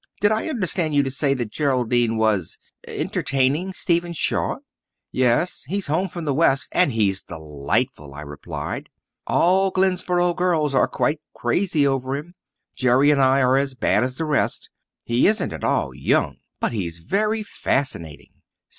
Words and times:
"Did 0.19 0.31
I 0.31 0.47
understand 0.47 0.95
you 0.95 1.03
to 1.03 1.11
say 1.11 1.35
that 1.35 1.51
Geraldine 1.51 2.17
was 2.17 2.57
entertaining 2.87 3.71
Stephen 3.71 4.13
Shaw?" 4.13 4.55
"Yes. 5.11 5.65
He's 5.67 5.85
home 5.85 6.09
from 6.09 6.25
the 6.25 6.33
west 6.33 6.69
and 6.73 6.91
he's 6.93 7.21
delightful," 7.21 8.15
I 8.15 8.21
replied. 8.21 8.89
"All 9.27 9.65
the 9.69 9.73
Glenboro 9.75 10.35
girls 10.35 10.73
are 10.73 10.87
quite 10.87 11.21
crazy 11.35 11.85
over 11.85 12.15
him. 12.15 12.33
Jerry 12.75 13.11
and 13.11 13.21
I 13.21 13.43
are 13.43 13.57
as 13.57 13.75
bad 13.75 14.03
as 14.03 14.15
the 14.15 14.25
rest. 14.25 14.71
He 15.05 15.27
isn't 15.27 15.53
at 15.53 15.63
all 15.63 15.93
young 15.93 16.37
but 16.59 16.73
he's 16.73 16.97
very 16.97 17.43
fascinating." 17.43 18.33